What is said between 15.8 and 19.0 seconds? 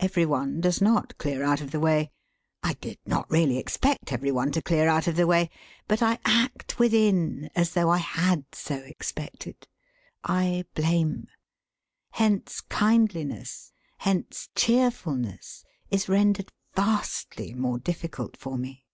is rendered vastly more difficult for me.